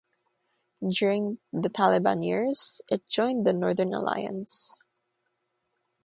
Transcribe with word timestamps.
During 0.91 1.37
the 1.53 1.69
Taliban 1.69 2.25
years, 2.25 2.81
it 2.89 3.05
joined 3.07 3.45
the 3.45 3.53
'Northern 3.53 3.93
Alliance'. 3.93 4.73